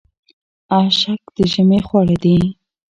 اشک 0.77 1.21
د 1.35 1.37
ژمي 1.51 1.79
خواړه 1.87 2.15
دي. 2.23 2.37